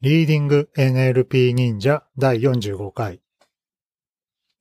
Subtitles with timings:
[0.00, 3.20] リーディング NLP 忍者第45回。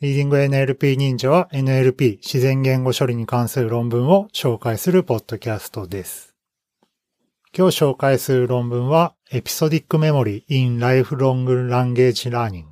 [0.02, 6.34] リーディング NLP 忍者は NLP 自然言語処理に関する論文を紹介するポッドキャストです。
[7.56, 12.66] 今日紹介する論文はエピソディックメモリー in Lifelong Language Learning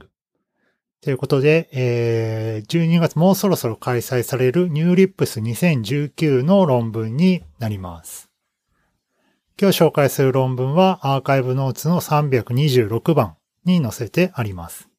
[1.02, 8.25] ということで、えー、12月もうそろそろ開催される NeurIPS 2019の論文になります。
[9.58, 14.90] 今日紹介する論文はアーカイブノーツの326番に載せてあります。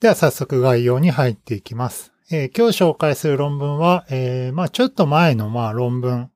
[0.00, 2.12] では早速概要に入っていきます。
[2.32, 6.32] えー、今日紹介する論文は、えー、まあちょっと前のまあ論文。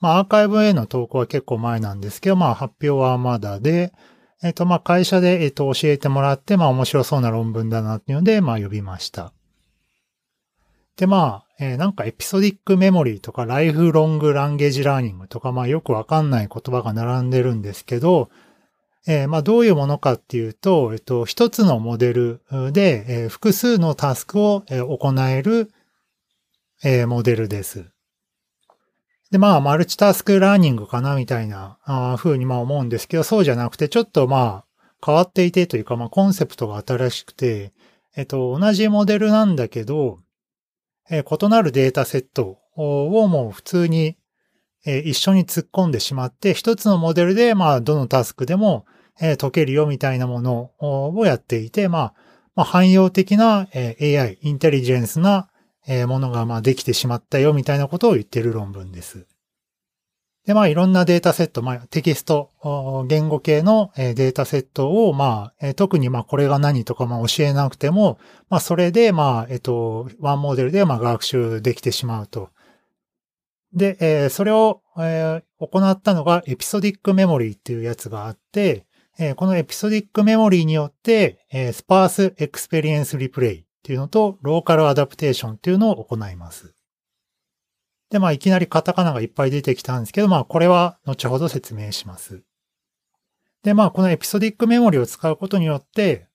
[0.00, 3.92] まあアーカイブへの投稿は結構前なんですけど、まあ発表はまだで、
[4.42, 9.34] えっ、とま会社で、えっ、と教えてもらって、ま面白そうな論文だなっていうので、ま呼びました。
[10.96, 18.30] で、まあ、えー、なんかエピソディックメモリーとかライフロングランゲージラーニングとか、まあよくわかんない言葉が並んでるんですけど、
[19.06, 22.40] えー、まあどういうものかっていうと、えっと、一つのモデル
[22.72, 25.70] で、えー、複数のタスクを、行える、
[26.82, 27.90] えー、モデルです。
[29.30, 34.64] で、まあ、マルチタスクラーニングかなみたいなあ風にまあ思うんですけど、そうじゃなくて、ちょっとまあ、
[35.04, 37.72] 変わっていてというか、まあ、コンセプトが新しくて、
[38.16, 40.18] えっと、同じモデルなんだけど、
[41.10, 44.16] え異なるデータセットをもう普通に、
[44.86, 48.86] え一緒に突っ込んでしまって、一つのモデルで、まあ、どのタスクでも、
[49.20, 52.14] え解けるよみたいなものをやっていて、まあ、
[52.54, 55.50] ま、汎用的な、え AI、インテリジェンスな、
[55.86, 59.26] えものが、ま、できてしまったよみたいなことを言ってる論文です。
[60.50, 62.50] で、まあ、いろんなデータセット、まあ、テキスト、
[63.06, 72.50] 言語系のデータセットを、まあ、特に、まあ、これが何とか、まあ、教えなくても、まあ、それで、まあ、えっと、ワンモデルで、まあ、学習できてしまうと。
[73.72, 78.86] で、えー、それを、えー、行ったのが、エピソディックメモリーっていうやつがあって、
[79.20, 86.74] えー、この episodic memory によって、えー、 sparse experience replay っていうのと、 local adaptation っていうのを行います。
[88.10, 92.42] で、まあ、いきなりカタカナがいっぱい出てきたんですけど、まあ、これは後ほど説明します。
[93.62, 96.26] で、まあ、この episodic memory を使うことによって、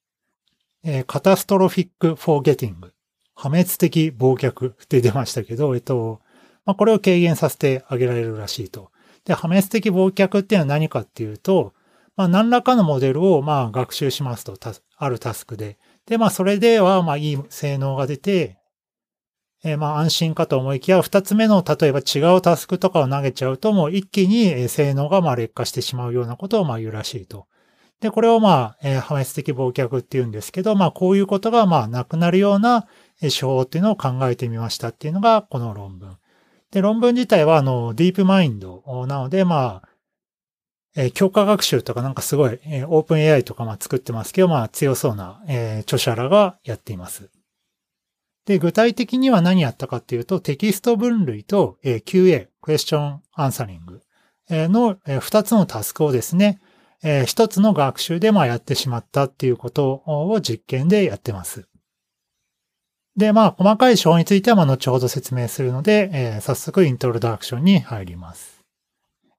[0.83, 2.93] えー、 catastrophic forgetting、
[3.33, 6.21] 破滅的忘却って出ましたけど、えっと、
[6.65, 8.91] まあ、これを軽減させてあげられるらしいと。
[9.25, 11.73] で、破滅的忘却っていうのは何かっていうと、
[12.15, 14.57] まあ、何らかのモデルを、まあ、学習しますと、
[14.97, 15.77] あるタスクで。
[16.05, 18.57] で、まあ、それでは、まあ、いい性能が出て、
[19.65, 27.47] えまあ安心かと思いきや、二つ目の例えば違うタスクとかを投げちゃうともう一気に性能がま劣化してしまうようなことをま言うらしいと。
[27.99, 32.85] で、これをまあ、え破滅的忘却って言うんですけど、まあこういうことがまあなくなるような
[33.19, 36.17] 手法っていうのを考えてみましたっていうのがこの論文。
[36.69, 39.89] で、論文自体はあの、ディープマインドなので、まあ、
[40.95, 47.29] え強化学習とかなんかすごい、えオープン AI とかまあ作ってますけど、まあ強そうな、え著者らがやっています。
[48.45, 54.01] で、具体的には何やったかっていうと、テキスト分類と QA、クエスチョンアンサリング
[54.49, 56.59] の2つのタスクをですね、
[57.03, 61.67] 1つの学習でまやってしまったっていうことを実験でやってます。
[63.17, 68.59] で、まあ、細かい手法については、まあ、後ほど説明するので、え、早速イントロダクションに入ります。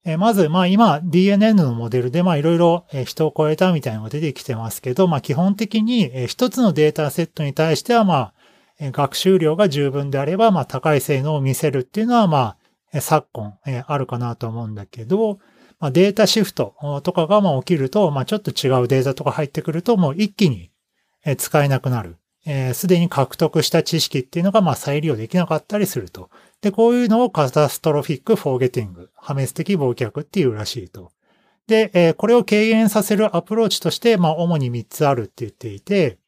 [0.04, 8.34] え、まず、まあ、今、DNN のモデルで、まあ、いろいろ人を超えたみたいなのが出てきてますけど、まあ、基本的に一つのデータセットに対しては、まあ、
[8.80, 12.56] 学習量が十分であれば、まあ、高い性能を見せるっていうのは、ま
[12.92, 13.54] あ、昨今、
[13.86, 15.38] あるかなと思うんだけど、
[15.78, 20.70] まあ、データシフトとかがまあ起きると、まあ、ちょっと違うデータとか入ってくると、もう一気に
[21.36, 22.16] 使えなくなる。
[22.74, 26.30] す、で、に獲得した知識っていうのがまあ再利用できなかったりすると。
[26.62, 31.10] で、こういうのをカタストロフィックフォーゲティング、破滅的忘却っていうらしいと。
[31.66, 36.18] で、これを軽減させるアプローチとして、まあ、主に3つあるって言っていて、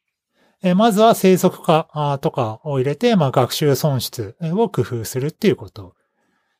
[0.61, 5.95] えまずは生息化とかを入れて、まあ、学習損失を工夫するっていうこと。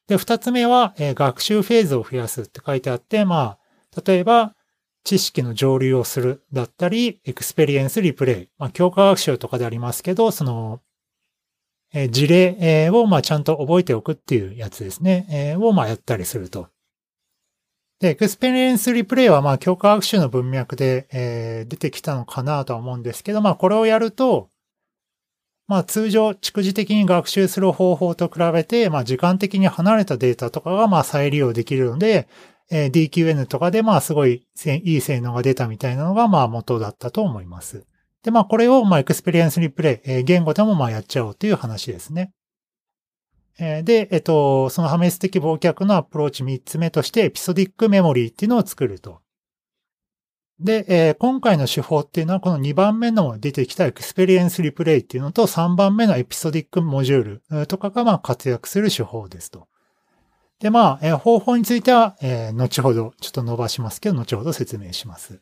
[0.08, 3.58] で、二つ目は、え学習フェーズを増やすって書いてあって、ま
[3.96, 4.56] あ、例えば、
[5.04, 8.50] 知識の蒸留をするだったり、 experience replay。
[8.57, 10.81] まあ、強化学習とかでありますけど、その、
[11.94, 15.28] え事例を、まあ、ちゃんと覚えておくっていうやつですね。
[15.30, 16.69] えを、まあ、やったりすると。
[18.00, 24.50] で、 experience replay はまあ強化学習の文脈で、えー、出てきたのかなとは思うんですけど、まあこれをやると、
[25.68, 32.30] まあ通常逐次的に学習する方法と比べて、まあ時間的に離れたデータとかがまあ再利用できるので、
[32.72, 37.86] えー、DQN とかでまあすごいいい性能が出たみたいなのがまあ元だったと思います。
[38.24, 42.31] で、まあこれをまあ experience replay、えー、言語でもまあやっちゃおうという話ですね。
[43.59, 49.21] で、えっと、その破滅的忘却のアプローチ3つ目として episodic memory っていうのを作ると。
[50.59, 59.67] で、えー、今回の手法っていうのはこの2番目の出てきた experience replay っていうのと3番目の episodic module とかがまあ活躍する手法ですと。
[60.59, 65.41] で、まあ、えー、方法については、えー、後ほどちょっと述べますけど、後ほど説明します。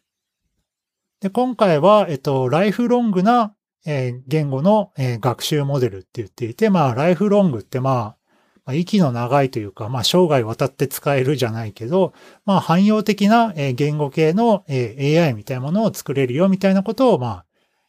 [1.22, 3.56] で、今回は、えっと、 lifelong な、
[3.88, 8.18] えー、言語の、えー、学習モデルって言っていて、まあ、 lifelong ってまあ、
[8.66, 12.14] まあ、息の長いというか、まあ、生涯渡って使えるじゃないけど、
[12.46, 17.46] まあ、汎用的なえ言語系のえ AI みたいなものを作れるよみたいなことを、まあ、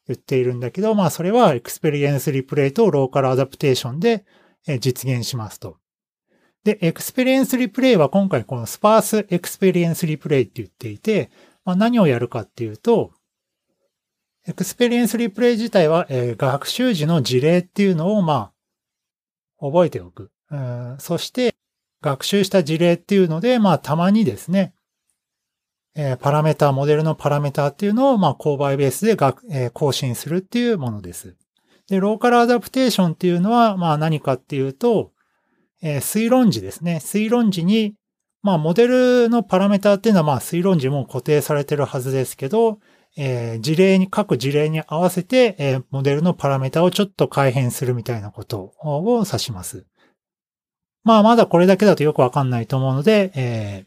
[0.06, 4.24] 言っているんだけど、まあ、それは experience replay と local adaptation で
[4.68, 5.78] え実現しますと。
[6.64, 11.30] で、 experience replay は今回この sparse experience replay って言っていて、
[11.64, 13.12] まあ、何をやるかっていうと、
[14.48, 18.50] experience replay 自体は、えー、学習時の事例っていうのを、ま
[19.60, 20.30] あ、覚えておく。
[20.50, 21.54] うそして、
[22.00, 24.72] 学習した事例っていうので、まあ、たまにですね、
[25.94, 31.36] えー、パラメータ、モデルのパラメータっていうのを、まあ、勾配ベースで学、えー、更新するっていうものです。
[31.90, 35.12] で、ローカルアダプテーションっていうのは、まあ、何かっていうと、
[35.82, 37.00] えー、推論時ですね。
[37.02, 37.96] 推論時に、
[38.42, 42.78] まあ、モデルのパラメータっていうのは、まあ、推論時も固定されてるはずですけど、
[43.16, 49.86] えー、事例に、各事例に合わせて、えー、モデルのパラメータをちょっと改変するみたいなことを指します。
[51.04, 53.86] まあ、まだこれだけだとよくわかんないと思うので、え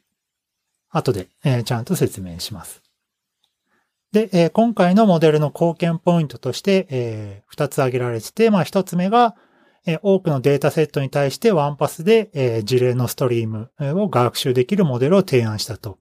[0.93, 2.81] ー、後で、えー、ちゃんと説明します。
[4.11, 9.35] で、えー、今回のモデルの貢献ポイントとして、えー、2つ挙げられてて、まあ、1つ目が、
[9.85, 15.97] えー、多くのデータセットに対してワンパスで、えー、事例のストリームを学習できるモデルを提案したと。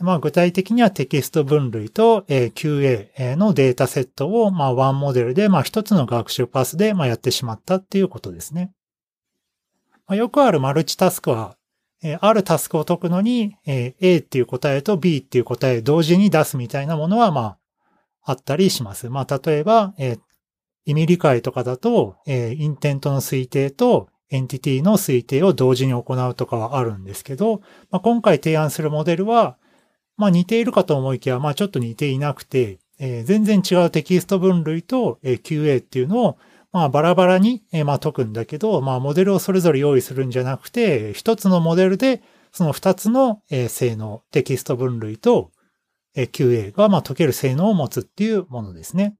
[0.00, 8.72] まあ、具体的にはテキスト分類と、QA のデータセットを、まあ、ワンモデルで、まあ、一つの学習パスで、まあ、やってしまったっていうことですね。
[10.06, 11.56] まあ、よくあるマルチタスクは、
[12.20, 17.58] あるタスクを解くのに、A っていう答えと B っていう答え同時に出すみたいなものは、まあ、
[18.22, 19.10] あったりします。
[19.10, 19.94] まあ、例えば、
[20.86, 27.60] 意味理解とかだと、インテントの推定とエンティティの推定を同時に行うとかはあるんですけど、
[27.90, 29.58] まあ、今回提案するモデルは、
[30.20, 36.38] まあ似ているかと思いきや、まあちょっと似ていなくて、えー、全然違うテキスト分類と、えー、QA っていうのを、
[36.72, 42.22] まあバラバラに、えー、まあ解くんだけど、まあモデルをそれぞれ用意するんじゃなくて、一つのモデルで
[42.52, 45.52] その二つの、えー、性能、テキスト分類と、
[46.14, 49.16] えー、QA がまあ解ける性能を持つっていうものですね。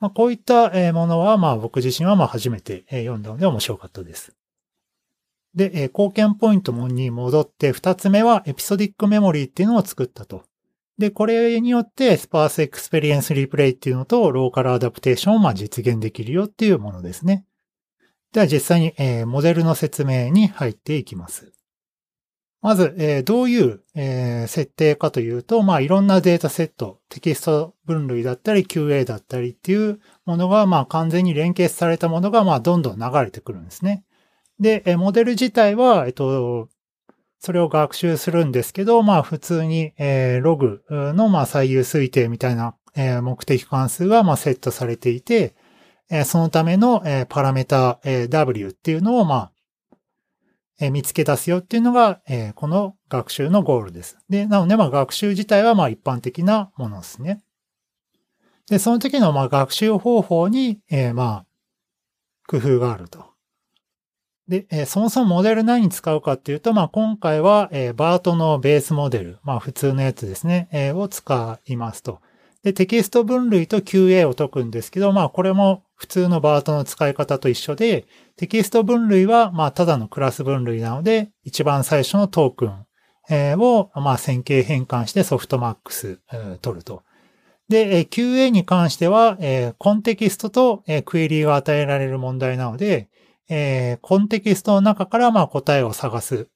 [0.00, 4.34] まあこういったものはまあ僕自身はまあ初めて読んだので面白かったです。
[5.54, 10.44] で、え、貢献ポイントに戻って、二つ目は episodic memory っていうのを作ったと。
[10.98, 17.44] で、これによって sparse experience replay っていうのと local adaptation を実現できるよっていうものですね。
[18.32, 21.52] では実際に、え、モデルの説明に入っていきます。
[22.62, 34.04] まず、え、どういう、え、設定かというと、まあいろんなデータセット、テキスト分類だったり QA だったりっていうものがまあ完全に連結されたものがまあどんどん流れてくるんですね。
[34.60, 36.68] で、モデル自体は、えっと、
[37.38, 45.54] それを学習するんですけど、まあ普通に、えー、ログのまあ最優推定みたいな、えー、目的関数がまあセットされていて、
[46.10, 49.52] えー、そのための、えー、パラメータ、えー、W っていうのをまあ、
[50.78, 54.18] えー、見つけ出すよっていうのが、えー、この学習のゴールです。
[54.28, 57.42] で、なのでまあ学習自体はまあ一般的なものですね。
[58.68, 61.46] で、その時のまあ学習方法に、えー、まあ、
[62.46, 63.29] 工夫があると。
[64.50, 72.18] で、え、そもそもモデル何に使うかっていうと、まあ、今回は、え、バートのベースモデル、まあ、普通のやつですね、え、を使いますと。
[72.64, 82.86] で、テキスト分類と QA を解くんですけど、まあ、これも普通のバートの使い方と一緒で、テキスト分類は、まあ、ただのクラス分類なので、一番最初のトークン、
[83.30, 86.18] え、を、まあ、線形変換してソフトマックス、
[86.60, 87.04] 取ると。
[87.68, 93.08] で、え、QA に関しては、え、コンテキストと、え、クエリが与えられる問題なので、
[93.50, 96.48] えー、コンテキストの中からまあ答えを探す。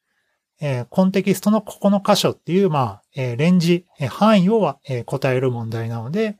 [0.60, 6.38] えー、コンテキストのここの箇所っていう、まあ、えー、レンジ、えー、範囲をは、えー、答える問題なので、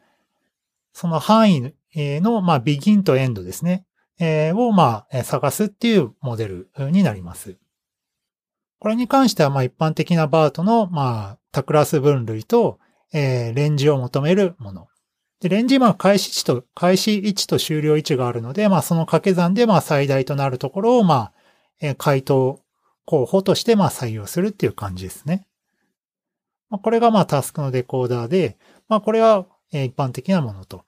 [0.93, 3.85] その範囲の、まあ、ビギンとエンドですね。
[4.21, 7.59] えー、を、まあ、探すっていうモデルになります。
[8.79, 12.79] これに関しては、まあ、一般的なバートの、まあ、タクラス分類と、
[13.13, 14.87] えー、レンジを求めるもの。
[15.45, 21.33] で、レンジ、まあ、開始値と、開始位置と終了位置があるので、まあ、その掛け算で、まあ、最大となるところを、まあ、
[21.83, 22.63] え、回答
[23.05, 25.47] 候補として、まあ、採用するっていう感じですね。
[26.71, 28.57] まあ、これが、まあ、タスクのデコーダーで、
[28.89, 30.87] まあ、これは、え、一般的なものと。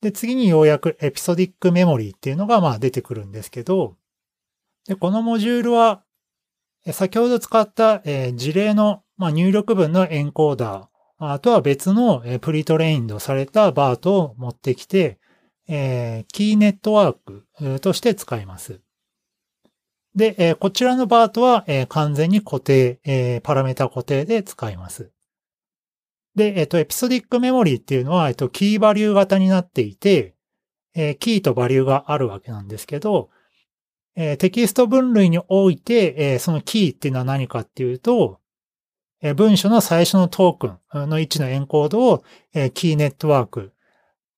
[0.00, 3.94] で、次にようやくエピソディックメモリーっていうのが、まあ、出てくるんですけど、
[4.88, 6.02] で、このモジュールは、
[6.90, 10.91] 先ほど使った、え、事例の、まあ、入力文のエンコーダー
[11.30, 15.18] あとは別のプリトレインドされたバートを持ってきて、
[15.68, 18.80] え、キーネットワークとして使います。
[20.14, 25.10] で、え、こちらのバートは、え、完全に固定、え、パラメータ固定で使います。
[26.34, 30.34] で、えっ、と、エピソディックメモリーっていうのは、えっ、と、キーバリュー型になっていて、
[30.94, 33.30] え、キーとバリューがあるわけなんですけど、
[34.14, 38.41] え、テキスト分類において、え、そのキーっていうのは何かっていうと、
[39.36, 42.24] 文書の最初のトークンの位置のエンコードを、
[42.54, 43.72] え、キーネットワーク、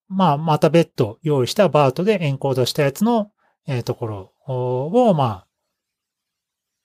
[0.08, 3.30] まあ、また別途用意したバートでエンコードしたやつの、
[3.66, 5.46] え、ところを、まあ、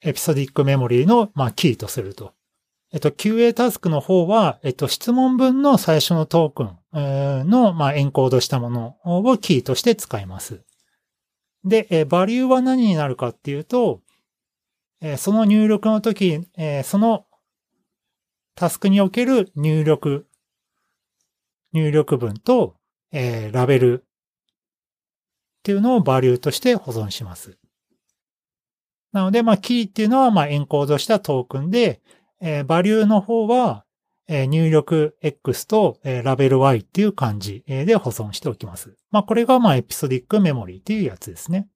[0.01, 2.33] エピソディックメモリーの、まあ、キーとすると。
[2.91, 10.63] えっと、QA タスクの方は、えっと、質問文の最初のトークンの、まあ、エンコードしたものをキーとして使います。
[11.65, 14.01] で、えバリューは何になるかっていうと、
[15.01, 17.25] えその入力の時、えその
[18.59, 20.27] タスクにおける入力、
[21.71, 22.75] 入力文と、
[23.09, 24.05] えラベルっ
[25.63, 27.57] ていうのをバリューとして保存します。
[29.13, 32.01] なので、まあ、キーっていうのは、まあ、エンコードしたトークンで、
[32.41, 33.85] えー、バリューの方は、
[34.27, 38.93] えー、入力 X と、えー、ラベル Y っていう感じで保存しておきます。
[39.09, 41.69] まあ、これが、まあ、エピソディックメモリーっていうやつですね。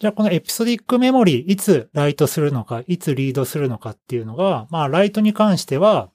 [0.00, 6.10] じゃあ、このエピソディックメモリー、いつライトするのか、いつリードするのかっていうのが、まあ、ライトに関しては、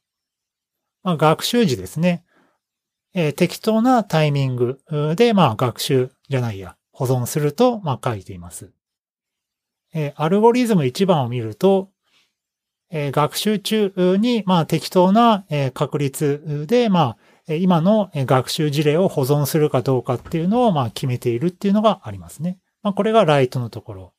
[1.03, 2.25] まあ、学習時ですね。
[3.13, 4.79] えー、適当なタイミング
[5.15, 8.71] で、まあ、学習じゃないや、保存すると、まあ、書いています。
[9.93, 11.91] えー、アルゴリズム1番を見ると、
[12.89, 22.57] えー、学習中に、まあ、適当な、え、確率で、まあ、今の学習事例を保存するかどうかっていうのを、まあ、決めているっていうのがありますね。
[22.85, 24.13] まあ、これがライトのところ。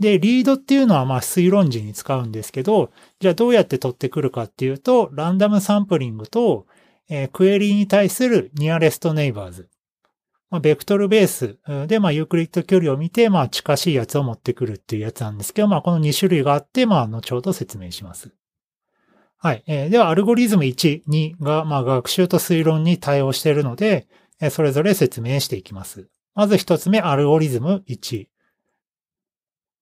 [0.00, 6.66] で、リードっていうのは、まあ、推論時に使うんですけど、じゃあどうやって取ってくるかっていうと、ランダムサンプリングと、
[7.08, 9.68] えー、クエリに対するニアレストネイバーズ。
[10.50, 18.32] まあ、ベクトルベースで、まあ、ユークリッド距離を見て、まあ、近しいやつを持ってくるっていうやつなんですけど、まあ、この2種類があって、まあ、後ほど説明します。
[19.36, 19.62] はい。
[19.68, 24.08] えー、では、アルゴリズム1、2が、まあ、学習と推論に対応しているので、
[24.40, 26.08] えー、それぞれ説明していきます。
[26.38, 28.28] まず一つ目、アルゴリズム1。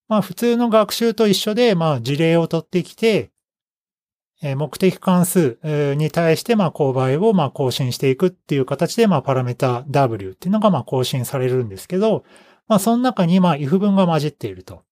[0.08, 3.30] まあ、普通の学習と一緒で、まあ、事例を取ってきて、
[4.40, 5.58] 目的関数
[5.96, 12.25] に対して、まあ、勾配を、まあ、更新していくっていう形で、まあ、パラメータ W っていうのが、まあ、更新されるんですけど、
[12.68, 14.82] まあ、その中に、まあ、if 文が混じっていると。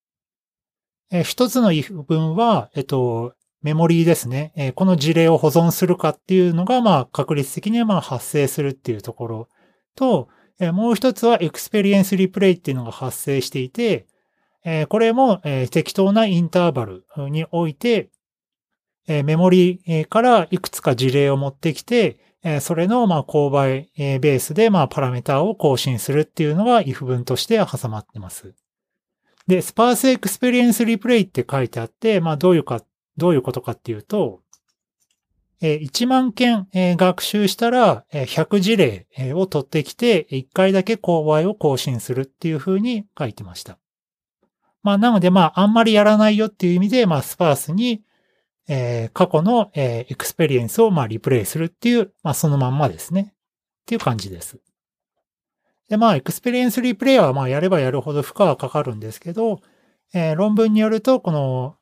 [1.11, 4.53] え一つの if 文は、えっと、メモリーですね。
[4.55, 9.49] えこの事例を保存するかっていうのが、まあ、確率的には、まあ、発生するっていうところ
[9.95, 10.29] と、
[10.59, 14.07] えもう一つは experience replay っていうのが発生していて、
[14.63, 18.09] えこれも、え適当なインターバルにおいて、
[19.07, 28.53] えメモリからいくつか事例を持ってきて、えそれの、まあ、勾配ベースで、ま、パラメータを更新するっていうのが if 文として挟まってます。
[29.47, 32.81] で、 sparse experience replay って書いてあって、まあ、どういうか、
[33.17, 34.41] どういうことかっていうと、
[35.61, 43.77] 1万件学習したら100事例を取ってきて1回だけ勾配を更新するっていう風に書いてました。
[44.83, 48.03] まあなのでまああんまりやらないよっていう意味でまあ sparse に、
[49.13, 53.31] 過去の、 experience を、まあ、リプレイするっていう、まあ、そのまんまですね。
[53.31, 53.33] っ
[53.85, 54.57] ていう感じです。
[55.87, 59.61] で、まあ、 experience replay は、まあ、やればやるほど負荷はかかるんですけど、
[60.35, 61.75] 論文によると、この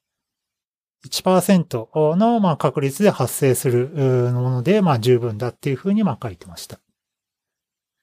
[1.08, 3.90] 1%の、ま、確率で発生する
[4.34, 6.80] もので、まあ、十分だっていうふうに、ま、書いてました。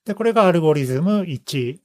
[0.04, 1.78] で、これがアルゴリズム1。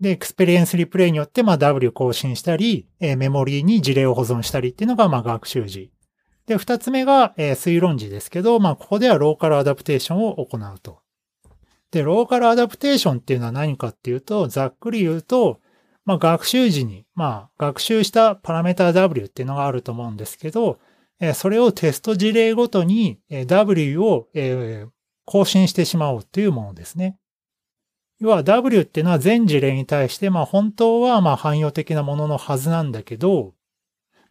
[0.00, 5.90] で、 experience replay によって、まあ、W 更新したり、え、メモリーに事例を保存したりっていうのが、まあ、学習時。
[6.46, 11.00] で、二つ目が、え、推論時ですけど、まあ、ここでは local adaptation を行うと。
[11.90, 15.60] で、 local adaptation っていうのは何かっていうと、ざっくり言うと、
[16.08, 20.78] まあ、学習時に、まあ、学習したパラメータ W っていうのがあると思うんですけど、
[21.34, 24.26] それをテスト事例ごとに、W を、
[25.26, 27.18] 更新してしまおうというものですね。
[28.20, 33.52] 要は W っていうのは全事例に対して、まあ本当はまあ汎用的なもののはずなんだけど、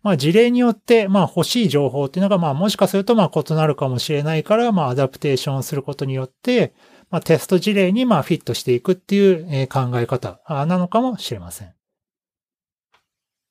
[0.02, 6.74] まあ事例によってまあ欲しい情報っていうのがまあもしかするとまあ異なるかもしれないから、まあアダプテーションすることによって、
[7.10, 11.74] まあテスト事例にまあフィットしていくっていう考え方なのかもしれません。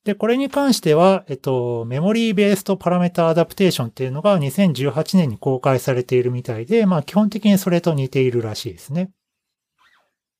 [0.03, 9.11] で、これに関しては、えっと、メモリーベースとパラメータアダプテーションっていうのが2018年に公開されているみたいで、まあ基本的にそれと似ているらしいですね。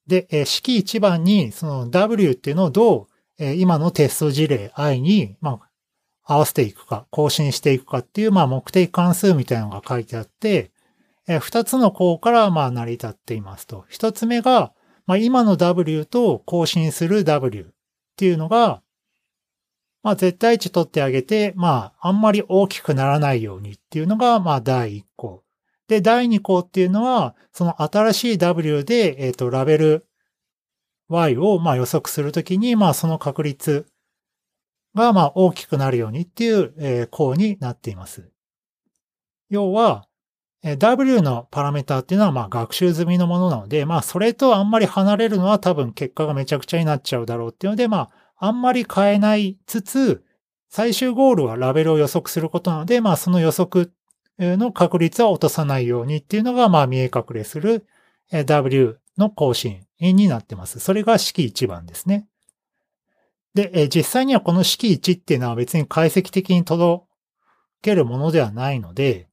[0.08, 3.08] で、え式1番に、その W っていうのをどう、
[3.40, 5.68] え今のテスト事例 I に、まあ
[6.28, 10.72] 合わせていくか、更新していくかっていう、まあ、目的関数みたいなのが書いてあって、
[11.28, 13.86] え二つの項から、まあ、成り立っていますと。
[13.90, 14.74] 一つ目が、
[15.06, 17.66] まあ、今の W と更新する W っ
[18.16, 18.82] ていうのが、
[20.04, 25.44] まあ、絶対値取ってあげて、まあ、あんまり大きくならないようにっていうのが、まあ、第1項。
[25.90, 30.08] で、第2項っていうのは、その新しい W で、えっ、ー、と、ラベル
[31.10, 33.86] Y を、まあ、予測するときに、まあ、その確率
[34.96, 38.30] が、まあ、大きくなるようにっていう、えー、項になっています。
[39.50, 40.07] 要は、
[40.64, 50.24] W のパラメータっていうのはまあ学習済みのものなので、まあそれとあんまり離れるのは多分結果がめちゃくちゃになっちゃうだろうっていうので、まああんまり変えないつつ、
[50.70, 53.94] 最終ゴールはラベルを予測することなので、まあその予測
[54.40, 57.86] の確率は落とさないようにっていうのがまあ見え隠れする
[58.32, 60.80] W の更新になってます。
[60.80, 62.28] それが式1番ですね。
[63.54, 67.06] で、実際にはこの式1っていうのは別に解析的に届
[67.82, 69.27] けるものではないので、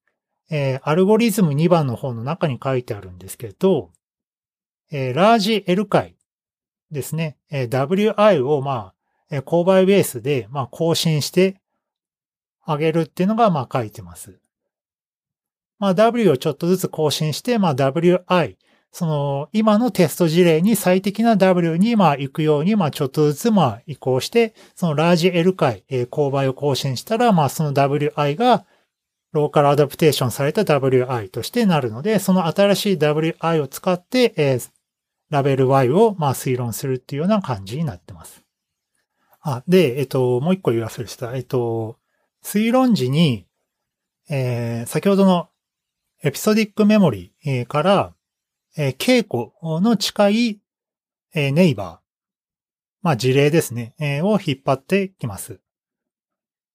[0.56, 3.90] えー、アルゴリズム2番の方の中に書いてあるんですけど、
[4.92, 6.14] えー、ラージ L 回
[6.92, 8.94] ですね、えー、WI をまあ、
[9.32, 11.60] えー、勾配ベースでまあ更新して
[12.62, 14.38] あげるっていうのがまあ書いてます。
[15.80, 18.56] まあ W をちょっとずつ更新して、まあ WI、
[18.92, 28.64] その今のテスト事例に最適な W にまあ行くようにまあちょっとずつまあ移行して、そのラージ L 回、えー、勾配を更新したらまあその WI が
[29.34, 34.70] ローカルアダプテーションされた WI としてなるので、その新しい WI を使って、えー、
[35.28, 38.44] ラベル Y をまあ推論するっていうような感じになってます。
[39.40, 41.34] あ、で、えっと、もう一個言わせるした。
[41.34, 41.98] えっと、
[42.44, 43.44] 推論時に、
[44.30, 45.48] えー、先ほどの
[46.22, 48.14] エピソディックメモリーから、
[48.76, 49.50] えー、稽古
[49.80, 50.60] の近い、
[51.34, 51.98] えー、ネイバー、
[53.02, 55.58] まあ事例ですね、えー、を引っ張ってきます。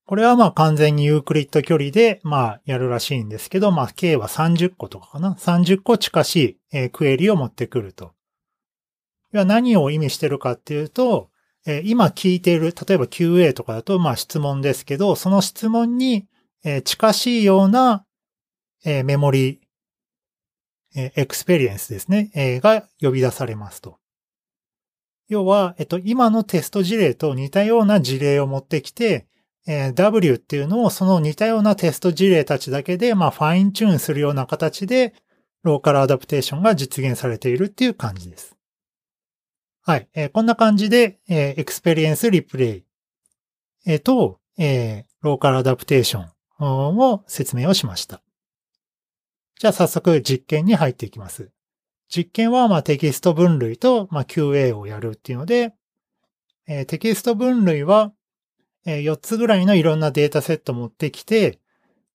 [0.09, 5.35] これはまあ完全にユークリッド距離でまあやるらしいんですけど、まあ K は30個とかかな。
[5.39, 8.13] 30個近しい、えクエリを持ってくると。
[9.33, 11.29] 何を意味してるかっていうと、
[11.67, 16.25] え今聞いている、例えば QA とかだとまあ質問ですけど、その質問に、
[16.63, 18.03] え近しいような、
[18.83, 19.61] えメモリ、
[20.95, 23.99] え experience ですね、えが呼び出されますと。
[25.27, 29.27] 要は、えっと、今のテスト事例と似たような事例を持ってきて、
[29.67, 35.13] え W っていうのをその似たようなテスト事例たちだけで、まあ、 fine-tune するような形で、
[35.63, 38.55] local adaptation が実現されているっていう感じです。
[39.81, 40.07] はい。
[40.13, 42.83] え、こんな感じで、え、 experience replay、
[43.85, 48.21] えー、と、え、 local adaptation を説明をしました。
[49.59, 51.51] じゃあ早速実験に入っていきます。
[52.07, 55.73] 実験はまあテキスト分類とまあ QA をやるっていうので、
[56.67, 58.13] え、テキスト分類は
[58.89, 61.59] え4つぐらいのいろんなデータセット持ってきて、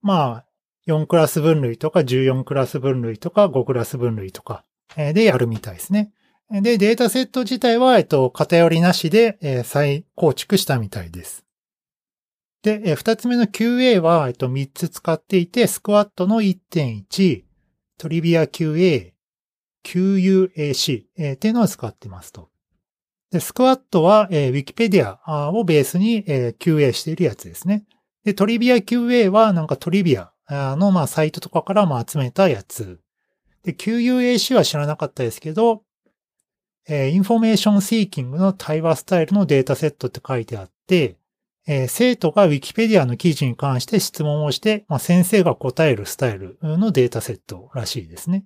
[0.02, 0.44] まあ、
[0.86, 4.64] 4クラス分類とか14クラス分類とか5クラス分類とか
[4.96, 6.12] えでやるみたいですね。
[6.50, 11.44] で、データセット自体は、えっと、偏りなしでえ再構築したみたいです。
[12.62, 17.44] で、二つ目の QA は、えっと、3つ使っていて、スクワットの1.1、
[17.98, 19.12] トリビア QA、
[19.84, 22.48] QUAC、えっていうのを使ってますと。
[23.34, 25.18] で、スクワットは、えー、Wikipedia
[25.50, 27.84] をベースに、えー、QA しているやつですね。
[28.22, 33.00] で、トリビア QA はなんかトリビアの、まあ、サイトとかからまあ集めたやつ。
[33.64, 35.82] で、 QuAC は知らなかったですけど、
[36.86, 41.16] えー、 information seeking の対話スタイルのデータセットって書いてあって、
[41.66, 48.44] えー、生徒が Wikipedia の記事に関して質問をして、まあ、先生が答えるスタイルのデータセットらしいですね。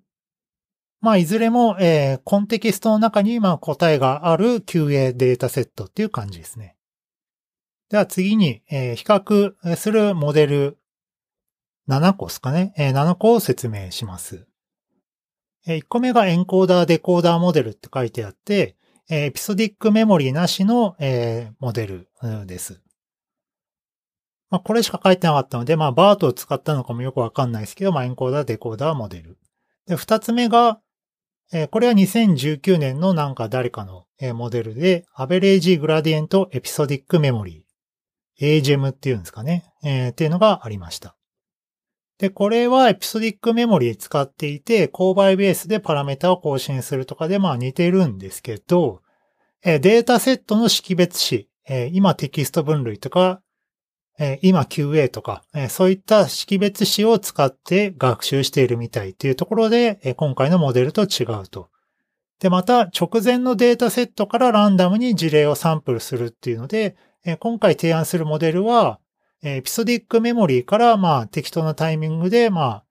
[1.01, 6.77] まあ、いずれも、えー、コンテキストの中に、まあ、答えがある QA データセットっていう感じですね。
[7.89, 10.79] では次に、えー、比較するモデル
[11.89, 12.75] 7個ですかね。
[12.77, 14.47] えー、7個を説明します。
[15.67, 18.77] えー、1個目がエンコーダー、デコーダーモデルって書いてあって、
[19.09, 22.09] えー、エピソディックメモリーなしの、えー、モデル
[22.47, 22.83] です。
[24.51, 29.39] まあ、これしか書いてなかったので、まあ、バートを使ったのかもよくわかんないですけど、まあ、エンコーダー、デコーダーモデル。
[29.87, 30.81] で、二つ目が、
[31.71, 41.17] これは2019年のなんか誰かの、モデルで、アベレージグラディエントエピソディックメモリー、AGEM っていうんですかね、えー、っていうのがありました。
[42.19, 49.03] で、これはエピソディックメモリー使っていて、勾配ベースでパラメータを更新するとかでまあ似てるんですけど、
[49.63, 51.49] データセットの識別子、
[51.93, 53.41] 今テキスト分類とか、
[54.19, 61.69] え今 QA とか、えそういった識別子を使って学習しているみたいっていうところで、え今回のモデルと違うと。
[62.41, 68.99] で、また直前のデータセットからランダムに事例をサンプルするっていうので、え今回提案するモデルは、
[69.43, 72.85] エピソディックメモリーからまあ適当なタイミングでまあ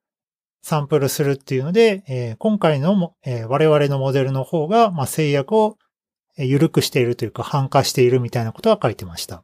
[0.61, 5.77] サンプルするっていうので、え、今回の、え、我々のモデルの方がまあ制約を
[6.37, 9.43] 緩くしているというか、反化しているみたいなことは書いてました。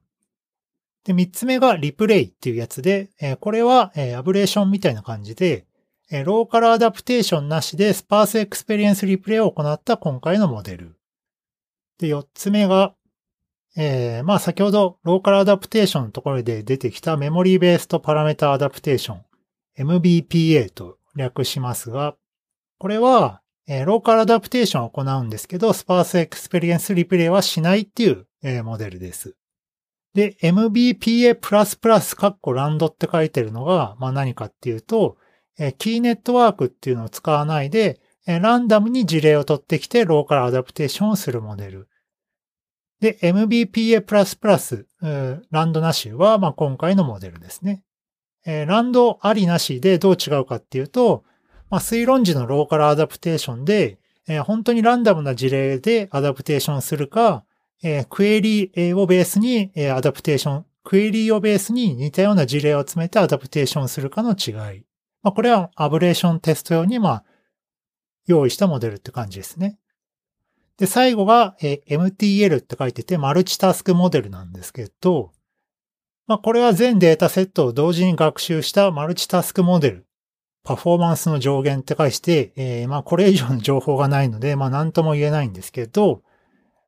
[1.06, 5.66] で、三つ目がリプレイっていうやつで、えこれは、えアブレーションみたいな感じで、
[6.12, 10.96] え local adaptation なしで sparse experience replay を行った今回のモデル。
[12.00, 12.94] で、四つ目が、
[13.76, 19.22] えー、まあ先ほど local adaptation のところで出てきた memory-based parameter adaptation、
[19.78, 22.16] MBPA と略しますが、
[22.78, 29.36] これは、え、 local adaptation を行うんですけど、 sparse experience replay はしないっていう、え、モデルです。
[30.14, 35.18] で、MBPA++, カッコ rand って書いてるのが、まあ何かっていうと、
[35.58, 41.90] えー、 key network っていうのを使わないで、えー、ランダムに事例を取ってきて local adaptation をするモデル。
[43.00, 44.04] で、MBPA++、
[45.52, 47.84] rand なしは、まあ今回のモデルですね。
[48.46, 51.24] えー、 rand ありなしでどう違うかっていうと、
[51.70, 53.98] まあ、推論時の local adaptation で、
[54.28, 57.46] えー、本当にランダムな事例で adaptation するか、
[57.84, 64.86] え、クエリーをベースに、え、 adaptation、クエリをベースに似たような事例を集めて adaptation するかの違い。
[65.22, 67.24] まあ、これはアブレーションテスト用に、まあ、
[68.26, 69.78] 用意したモデルって感じですね。
[70.78, 75.32] で、最後が、え、MTL って書いてて、マルチタスクモデルなんですけど、
[76.26, 80.06] まあ、これは全データセットを同時に学習したマルチタスクモデル
[80.64, 86.24] パフォーマンスの上限って返して、えー、まあこれ以上の情報がないので、まあ何とも言えないんですけど、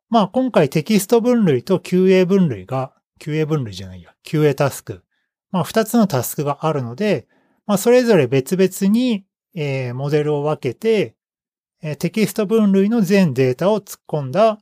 [0.09, 5.03] まあ今回テキスト分類と QA 分類が、QA 分類じゃないや、QA タスク。
[5.51, 7.27] まあ二つのタスクがあるので、
[7.65, 11.15] まあそれぞれ別々に、えー、モデルを分けて、
[11.81, 14.59] えー、テキスト分類の全データを突っ込んだ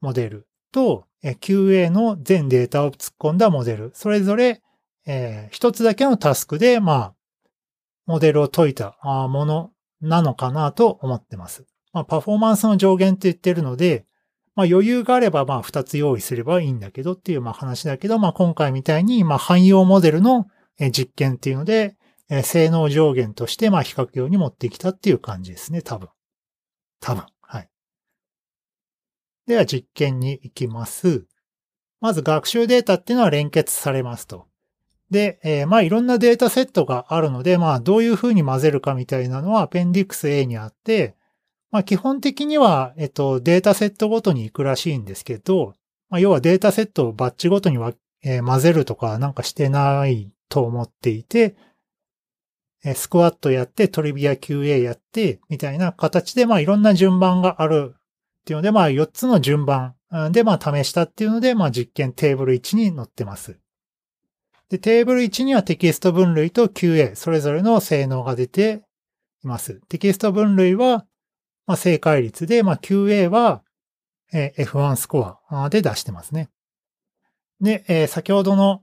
[0.00, 4.62] モデルと、えー、QA の全データを突っ込んだモデル、それぞれ、
[5.06, 7.14] えー、一つだけのタスクで、まあ、
[8.06, 9.70] モデルを解いたもの
[10.00, 11.64] なのかなと思ってます。
[11.92, 14.04] まあ、パフォーマンスの上限って言ってるので、
[14.54, 20.46] まあ、余裕があれば、まあ、二つ用意すればいいんだけどっていう、まあ、話だけど、まあ、今回みたいに、まあ、汎用モデルの
[20.92, 21.96] 実験っていうので、
[22.42, 26.08] 性能上限として、まあ、比較用に持ってきたっていう感じですね、多分。
[27.00, 27.24] 多分。
[27.40, 27.68] はい。
[29.46, 31.26] では、実験に行きます。
[32.00, 34.46] まず、学習データっていうのは連結されますと。
[35.10, 41.14] で、えー、まあいろんなデータセットがあるので、まあどういうふうに混ぜるかみたいなのはアペンディクス A にあって、
[41.74, 45.74] まあ基本的には、えっと、データセットごとに行くらしいんですけど、
[46.08, 51.56] まあ要はデータセットをバッチごとには、えー、混ぜるとかなんかしてないと思っていて、
[52.84, 58.00] えスクワットやって、トリビア QA やって、みたいな形で、まあいろんな順番があるっ
[58.44, 59.96] ていうので、まあ4つの順番
[60.30, 63.58] で、まあ試したっていうので、まあ実験テーブル1に載ってます。
[64.68, 68.84] で、テーブル1にはテキスト分類と QA、それぞれの性能が出て
[69.42, 69.80] います。
[69.88, 71.04] テキスト分類は、
[71.66, 73.62] まあ、正解率で、まあ、QA は、
[74.32, 76.50] え、F1 スコアで出してますね。
[77.60, 78.82] で、え、先ほどの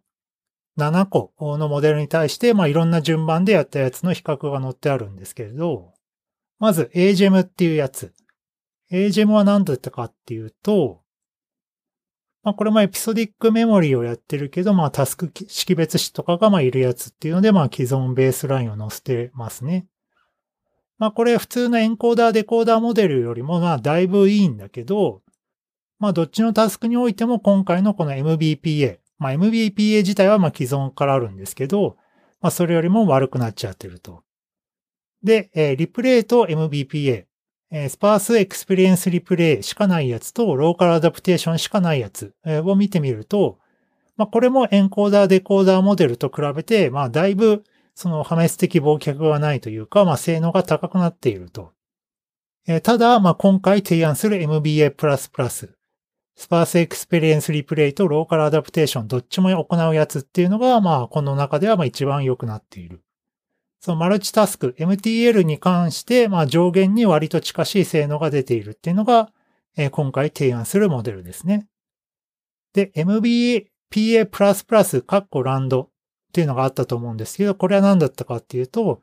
[0.78, 5.94] 7個のモデルに対して、まあ、いろんな順番でやったやつの比較が載ってあるんですけれど、
[6.60, 8.14] まず AGEM っていうやつ。
[8.92, 11.02] AGEM は何だったかっていうと、
[12.44, 19.86] まあこれもエピソディックメモリーをやってるけど、まあタスク識別子とかがまあいるやつっていうので、まあ既存ベースラインを載せてますね。
[21.02, 25.24] まあこれ普通の encoder decoder モデルよりもまあだいぶいいんだけど、
[25.98, 31.98] まあどっちのタスクにおいても今回のこの MBPA、まあ MBPA 自体はまあ既存からあるんですけど、
[32.40, 34.22] まあそれよりも悪くなっちゃってると。
[35.24, 37.26] で、えー、リプレイと MBPA、
[37.72, 43.58] え sparse experience replay しかないやつと、 local adaptation しかないやつを見てみると、
[44.18, 47.64] まあ、これも encoder、decoder モデルと比べて、まあ、だいぶ、
[47.96, 51.72] その破滅的忘却がないというか、まあ、性能が高くなっていると。
[52.68, 54.92] えー、ただ、まあ、今回提案する MBPA++、
[56.36, 63.04] sparse experience replay と local adaptation どっちも行うやつっていうのが、まあ、この中ではまあ一番良くなっている。
[63.80, 69.32] そのマルチタスク、MTL に関して、まあ上限に割と近しい性能が出ているっていうのが、
[69.76, 71.68] えー、今回提案するモデルですね。
[72.74, 75.91] で、 MBPA++ カッコ rand
[76.32, 79.02] っていうのがあったと思うんですけど、これは何だったかっていうと、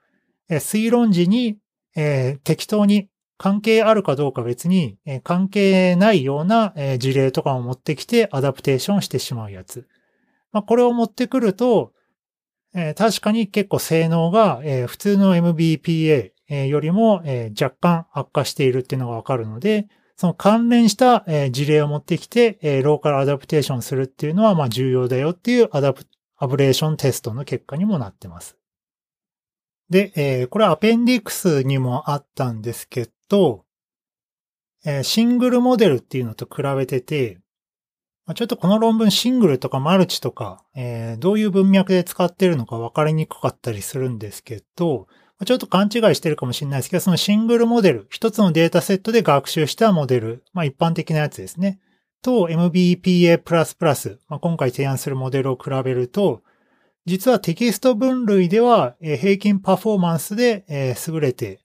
[0.49, 1.59] え、推論時に、
[1.95, 9.87] えー、適当に関係あるかどうか別に、えー、関係ないような、えー、事例とかを持ってきて adaptation してしまうやつ。
[10.53, 11.93] まあ、これを持ってくると、
[12.75, 19.87] え、確かに結構性能が、え、普通の MBPA、よりも、え若干悪化しているっていうのがわかるので、
[20.17, 26.05] その関連した、事例を持ってきて、 local adaptation するっていうのは、重要だよっていうアダプ、
[26.39, 28.57] アブレーションテストの結果にもなってます。
[29.91, 33.65] で、えー、これはアペンディクスにもあったんですけど、
[34.85, 37.39] えー、シングルモデルっていうのと比べてて、
[38.35, 45.09] ちょっとこの論文シングルとかマルチとか、えー、どういう文脈で使ってるのか分かりにくかったりするんですけど、
[45.47, 51.81] ちょっと勘違いしてるかもしれないですけど、そのシングルモデル、一つのデータセットで学習したモデル、まあ一般的なやつですね。
[52.23, 56.43] と MBPA++、まあ、今回提案するモデルを比べると、
[57.07, 61.61] 実はテキスト分類では平均パフォーマンスで優れて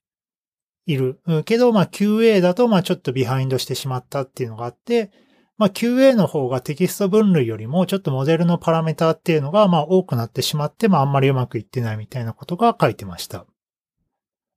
[0.85, 1.19] いる。
[1.45, 5.11] けど、まあ QA だとまあちょっとビハインドしてしまったっていうのがあって、
[5.57, 13.45] まあ QA の方がテキスト分類よりもちょっとモデルのパラメータっていうのがまあ多くなってしまって、まああんまりうまくいってないみたいなことが書いてました。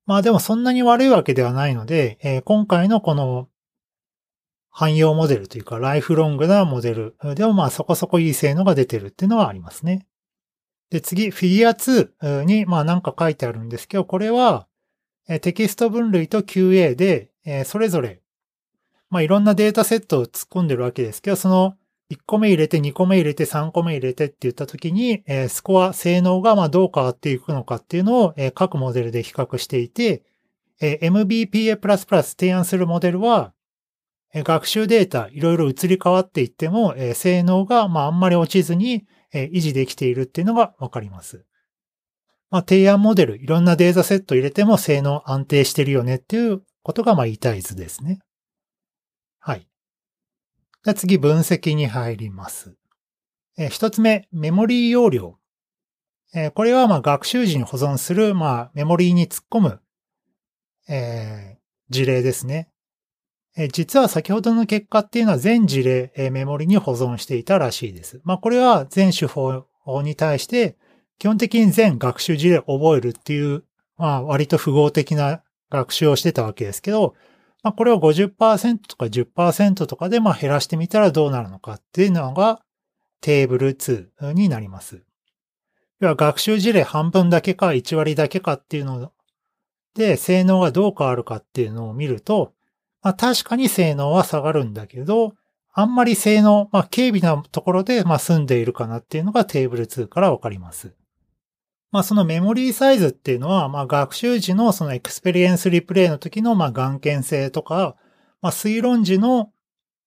[0.07, 3.49] まあでもそんなに悪いわけではないので、えー、今回のこの
[4.79, 10.07] 汎用モデルというかライフロングなモデルでもまあそこそこいい性能が出てるっていうのはありますね。
[10.91, 14.67] で、次、フィギュア2にまあなんか書いてあるんですけど、これは
[15.41, 17.31] テキスト分類と QA で
[17.65, 18.21] それぞれ
[19.09, 21.75] まあいろんなデータセットを突っ込んでるわけですけど、その
[22.11, 30.23] 1個目入れて2個目入れて3個目入れてって言った時に、スコア、性能がまどう変わっていくのかっていうのを、各モデルで比較していて、
[30.81, 31.79] MBPA++
[32.23, 33.55] 提案するモデルは、
[34.45, 41.45] 学習データいろいろ移り変わっていっても、性能がまああんまり落ちずに、維持できているっていうのがわかります。
[42.51, 48.21] まあ、提案モデル、いろんなデータセット入れても性能安定してるよねっていうことがまあ言いたい図ですね。
[49.41, 49.69] はい。
[50.85, 52.77] じゃ次、分析に入ります。
[53.59, 55.39] え一つ目、メモリー容量。
[56.35, 59.81] えこれはまあ学習時に保存する、まあ、メモリーに突っ込む、
[60.89, 61.59] えー、
[61.91, 62.71] 事例ですね。
[63.57, 68.21] え実は先ほどの結果っていうのは全事例、えメモリに保存していたらしいです。
[68.25, 69.67] まあこれは全手法
[70.03, 70.77] に対して
[71.19, 73.65] 基本的に全学習事例を覚えるっていう、
[73.97, 77.15] まあ割と符号的な学習をしてたわけですけど、
[77.63, 82.61] まあ、これを50%とか10%とかでまあ減らしてみたらどうなるのかっていうのが
[83.21, 85.03] テーブル2になります。
[85.99, 89.11] 要は学習事例半分だけか1割だけかっていうの
[89.95, 92.53] で性能がどう変わるかっていうのを見ると、
[93.03, 95.35] まあ、確かに性能は下がるんだけど、
[95.73, 100.95] あんまり性能、まあ、軽微なところで、まあ、済んでいるかなっていうのがテーブル2からわかります。
[101.93, 107.97] まあそのメモリーサイズっていうのは、まあ学習時のその experience replay の時のまあ頑健性とか、
[108.43, 109.51] まあ推論時の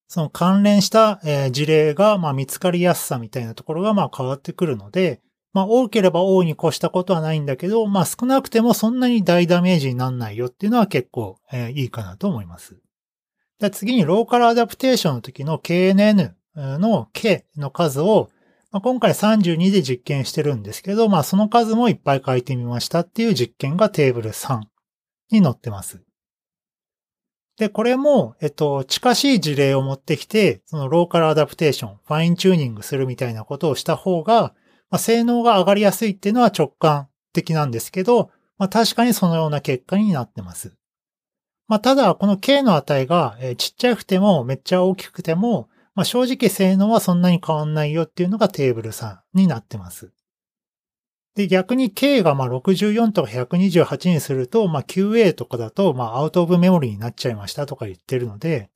[0.08, 1.20] その関連した
[1.52, 5.22] 事例がまあ見つかりやすさみたいなところがまあ変わってくるので、
[5.54, 11.38] まあ多ければ多いに越したことはないんだけど、まあ少なくてもそんなに大ダメージになんないよっていうのは結構
[11.74, 12.80] いいかなと思います。
[13.60, 18.30] で次にローカルアダプテーションの時の KNN の K の数を
[18.72, 24.62] まあ、今回32で実験してるんですけど、まあその数もいっぱい書いてみましたっていう実験がテーブル3
[25.32, 26.04] に載ってます。
[27.58, 34.54] で、これも、えっと、近しい事例を持ってきて、その local adaptation、fine-tuning するみたいなことをした方が、
[34.90, 40.76] まあ、性能が上がりやすいっていうのは直感的なんですけど、まあ、確かにそのような結果になってます。
[41.68, 50.12] まあ、ただ、この K の値が、えちっちゃくてもめっちゃ大きくても、まあ、正直性能はそんなに変わんないよっていうのがテーブル3になってます。
[51.36, 58.70] で、逆に K がま64とか128にすると、まあ、QA とかだと、まあ、アウトオブメモリーになっちゃいましたとか言ってるので、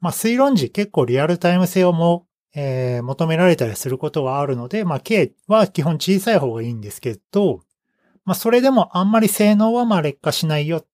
[0.00, 7.60] まあ、推論時結構リアルタイム性をも、えー、求められたりすることはあるので、まあ、K は基本小さい方がいいんですけど、
[8.24, 10.84] まあ、それでもあんまり性能はまあ劣化しないよ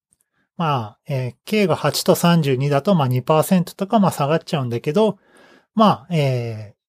[0.61, 5.19] まあ、えー、K が8と32だと、まあ2%とか、まあ下がっちゃうんだけど、
[5.75, 6.81] まあ、えー、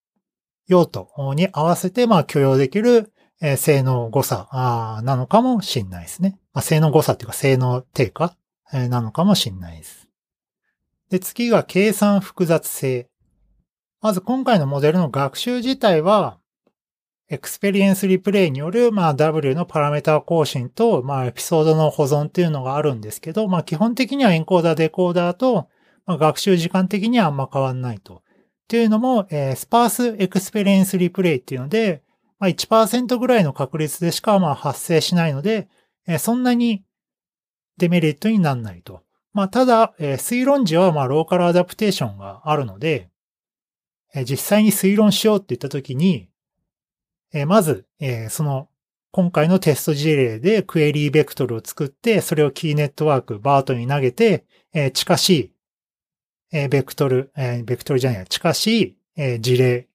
[0.68, 6.38] 用途に合わせて、まあ許容できる、えー、性能誤差あなのかもしんないですね。
[6.54, 8.36] まあ、性能誤差っていうか、性能低下、
[8.74, 10.10] えー、なのかもしんないです。
[11.10, 13.08] で、次が計算複雑性。
[14.02, 16.40] まず今回のモデルの学習自体は、
[17.30, 25.70] experience replay による、まあ、W のパラメータ更新と、まあ、エピソードの保存っていうのがあるんですけど、まあ、基本的にはエンコーダー、デコーダーと、
[26.06, 28.16] まあ、学習時間的にはあんま変わんないと。
[28.16, 28.22] っ
[28.68, 32.02] ていうのも、えー、 sparse experience replay っていうので、
[32.40, 35.70] まあ1%ぐらいの確率でしかまあ発生しないので、
[36.08, 36.84] えー、そんなに
[37.78, 39.04] デメリットにならないと。
[39.34, 43.11] まあただ、えー、推論時はまあ local adaptation があるので、
[44.14, 46.30] え、実際に推論しようって言ったときに、
[47.34, 48.70] え、まず、え、その、
[49.12, 55.54] 今回のテスト事例でクエリーベクトルを作って、それを key network、BERT に投げて、え、近しい、
[56.52, 59.88] え、ベクトル、え、ベクトルじゃない、近しい、え、事例、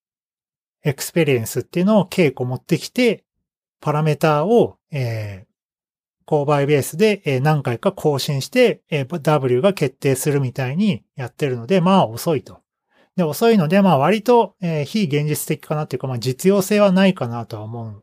[0.84, 3.24] experience っていうのを K 個持ってきて、
[3.80, 5.56] パラメーターを、えー、
[6.26, 12.65] 勾配ベースで、え何回か更新して、え W が決定するみたいにやってるので、まあ遅いと。
[13.16, 18.02] で、遅いので、まあ割と、えー、非現実的かなっていうか、まあ実用性はないかなとは思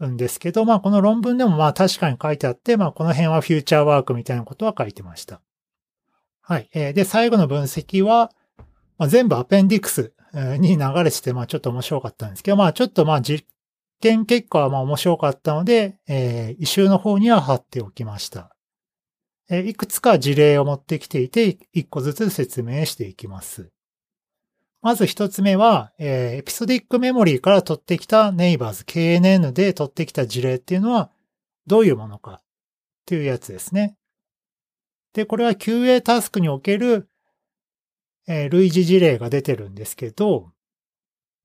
[0.00, 5.40] うんですけど、まあこの論文でもまあ確かに書いてあって、まあこの辺はフューチャーワークみたいなことは書いてました。
[6.42, 6.68] はい。
[6.74, 8.32] えー、で、最後の分析は、
[8.98, 13.46] まあ、全部アペンディクスに流れてて、まあちょっと面白かったんですけど、まあちょっとまあ実
[14.00, 18.56] 験結果はまあ面白かったので、えー、異臭の方には貼っておきました。
[19.48, 23.70] えー、いくつか事例を持ってきていて、一個ずつ説明していきます。
[24.82, 31.10] まず一つ目は、えー、エピソディックメモリーから取ってきたネイバーズ KNN で取ってきた事例っていうのは
[31.66, 32.42] どういうものかっ
[33.04, 33.96] ていうやつですね。
[35.12, 37.08] で、これは QA タスクにおける、
[38.26, 40.50] えー、類似事例が出てるんですけど、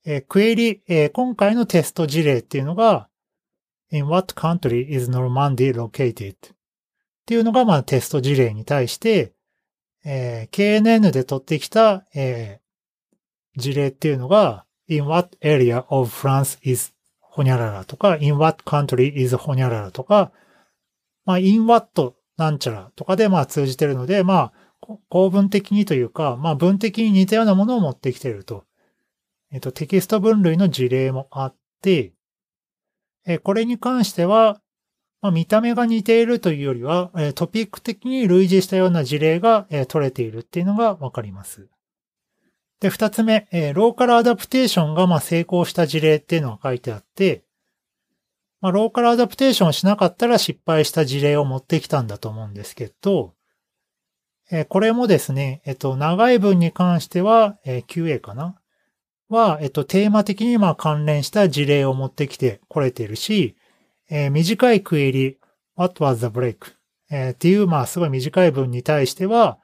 [0.06, 3.10] えー、クエリ、えー、今回のテスト事例っていうのが、
[3.92, 6.34] in what country is Normandy located?
[6.34, 6.38] っ
[7.26, 9.34] ていうのが、まあ、テスト事例に対して、
[10.06, 12.60] えー、KNN で取ってきた、え
[13.56, 20.32] 事例っていうのが、in what area of France is ほにゃららとか、in what country is ほにゃららとか、
[21.26, 24.54] まあ、in what なんちゃらとかでまあ通じてるので、まあ、
[25.10, 28.66] 構文的にというか、まあ文的に似たようなものを持ってきてると。
[29.52, 32.14] えっと、テキスト分類の事例もあって、
[33.26, 34.62] えこれに関しては、
[35.22, 41.68] まあ、見た目が似ているというよりは、えトピック的に類似したような事例が、え取れているっていうのがわかります。
[42.80, 47.44] で、二つ目、えー、ローカルアダプテーションがま成功した事例っていうのが書いてあって、
[48.62, 53.34] まあ、ローカルアダプテーションしなかったら失敗した事例を持ってきたんだと思うんですけど、
[54.52, 58.56] えー、これもですね、えっと、長い文に関しては、え、QA かな？
[59.30, 63.56] は、えっと、テーマ的にま関連した事例を持ってきてこれてるし、
[64.10, 65.38] え、短いクエリ、
[65.76, 66.74] What was the break?
[67.10, 69.58] え、っていう、まあ、すごい短い文に対しては、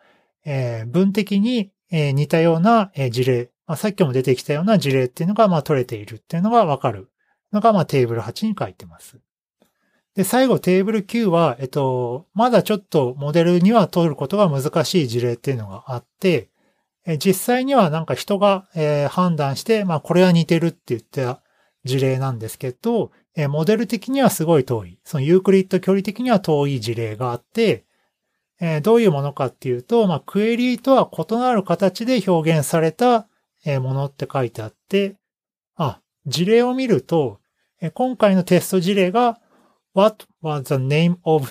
[0.45, 7.09] え、文的にえ似たような事例、まあ、さっきも出てきたような事例っていうのが、まあ、取れているっていうのがわかる
[7.51, 9.19] のが、まあ、テーブル8に書いてます。
[10.15, 16.49] で、最後テーブル9は、えっと、まだちょっとモデルには取ることが難しい事例っていうのがあって、
[17.05, 21.41] え実際にはなんか人が、え判断して、まあ、これは似てるって言った
[21.83, 24.99] 事例なんですけど、えモデル的にはすごい遠い。
[25.03, 27.85] そのユークリッド距離的には遠い事例があって、
[28.63, 33.27] えー、どういうものかっていうと、まあ、クエリとは異なる形で表現された
[33.65, 35.17] ものって書いてあって、
[35.75, 37.39] あ、事例を見ると、
[37.95, 39.39] 今回のテスト事例が
[39.95, 41.47] What was the name of?
[41.47, 41.49] っ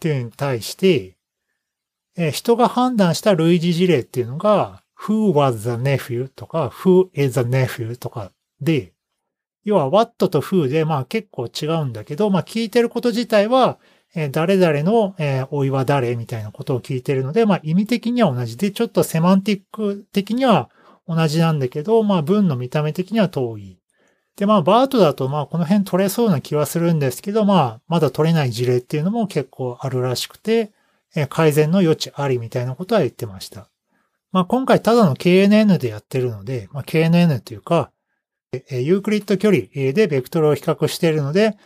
[0.00, 1.16] ていうのに対して、
[2.32, 6.28] 人が判断した類似事例っていうのが Who was the nephew?
[6.28, 7.96] とか Who is the nephew?
[7.96, 8.94] とかで、
[9.64, 13.78] 要は What と Who でまあ結構違うんだけど、まあ聞いてること自体は
[14.14, 20.68] え誰々の、えおいは誰みたいなことを聞いてるので、まあ意味的には同じで、ちょっとセマンティック的には
[21.08, 23.78] 同じなんだけど、まあ文の見た目的には遠い。
[24.36, 30.72] で、まあバートだとまあこの辺取れそうな気はするんですけど、まあまだ取れない事例っていうのも結構あるらしくて、
[31.14, 33.68] え改善の余地ありみたいなことは言ってました。
[34.30, 37.90] まあ今回ただの KNN でやってるので、まあ KNN というか、
[38.70, 41.56] えユークリッド距離でベクトルを比較しているので、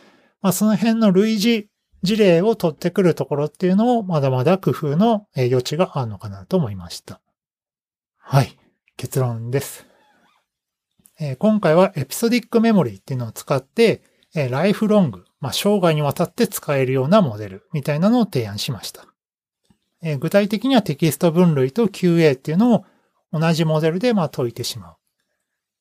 [0.42, 1.66] まあその辺の類似
[2.06, 7.20] 事例を取ってくるところっていうのをまだまだ工夫の余地があるのかなと思いました。
[8.16, 8.56] はい。
[8.96, 9.86] 結論です。
[11.18, 14.02] え今回はエピソディックメモリーっていうのを使って、
[14.34, 19.06] えライフロング、まあ、生涯にわたって使えるようなモデルみたいなのを提案しました。
[20.02, 22.84] え具体的にはテキスト分類と QA っていうのを
[23.32, 24.96] 同じモデルでま解いてしまう。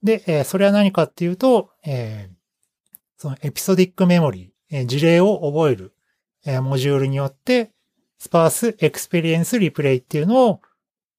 [0.03, 2.29] で、えそれは何かっていうと、え
[3.17, 5.94] その episodic memory、事例を覚える
[6.45, 7.71] えモジュールによって、
[8.17, 10.61] sparse experience replay っていうのを、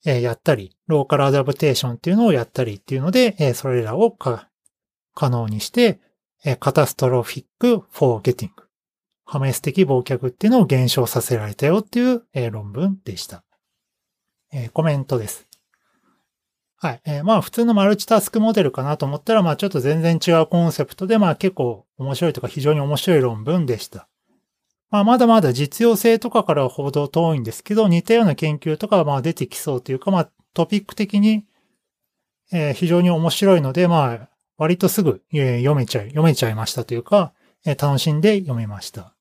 [0.05, 4.49] えやったり、 local adaptation っていうのをやったりっていうので、えそれらを可
[5.17, 6.01] 能にして、
[6.45, 8.65] え catastrophic forgetting。
[9.25, 13.43] 破滅的忘却っていうのを減少させられたよっていう、え論文でした。
[14.53, 15.47] えコメントです。
[16.79, 17.01] はい。
[17.07, 24.09] えー、まあ普通のマルチタスクモデルかなと思ったら、まあちょっと全然違うコンセプトで、まあ結構面白いとか非常に面白い論文でした。
[24.97, 31.45] まあ、まだまだ実用性とかからはほど遠いんですけど、似たような研究とかはまあ出てきそうというか、まあトピック的に、
[32.51, 37.35] えー、非常に面白いので、まあ割とすぐ、読めちゃい、読めちゃいましたというか、
[37.67, 39.15] えー、楽しんで読めました。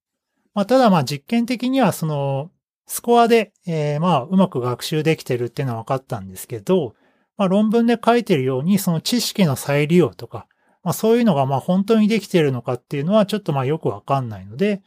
[0.53, 2.51] まあただまあ実験的にはその
[2.87, 6.95] スコアで、えー、まあうまく学習できてるっていうのは分かったんですけど、
[7.35, 10.47] まあ、論文で書いてるように、その知識の再利用とか、
[10.83, 14.81] まあ、そういうのがまあ本当にできてるのかっていうのはちょっとまあよくわかんないので、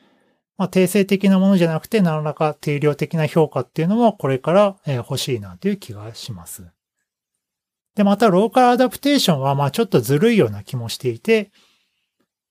[0.59, 6.66] まあ、定性的なものじゃなくて何らか定量的な評価っていうのもこれから欲しいなという気がします。
[7.94, 11.50] で、またローカルアダプテーションはまあちょっとずるいような気もしていて、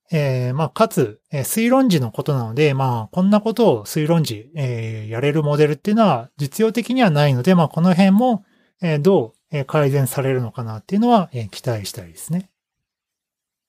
[0.10, 8.45] えー、まあ、かつ、えー、推論時のことなので、まあ、こんなことを推論時、えー、やれるモデルっていうのは実用的にはないので、まあ、この辺も、
[8.82, 12.49] えー、どう改善されるのかなっていうのは、えー、期待したいですね。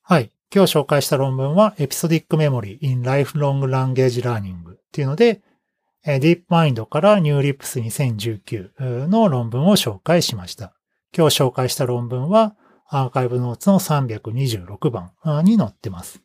[0.03, 0.31] はい。
[0.55, 5.43] 今日紹介した論文は、エピソディックメモリー in Lifelong Language Learning っていうので、
[6.07, 10.75] えー、DeepMind からニューリップス2019の論文を紹介しました。
[11.15, 12.57] 今日紹介した論文は、
[12.89, 15.13] アーカイブノーツの326番
[15.45, 16.23] に載ってます。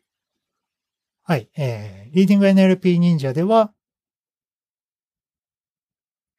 [1.24, 1.50] はい。
[1.58, 3.74] えー、リーディング NLP 忍者では、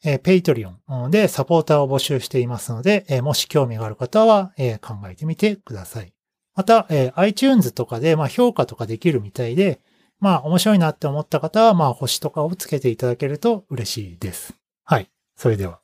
[0.03, 6.14] えー、 Patreon でサポーターを募集していますので、えー、もし興味がある方は、えー、考えてみてください。
[6.55, 9.81] また、えー、iTunes とかで、まあ、評価とかできるみたいで、
[10.21, 14.55] まあ、面白いなって思った方は、まあ、星とかをつけていただけると嬉しいです。
[14.85, 15.11] はい。
[15.37, 15.84] それでは。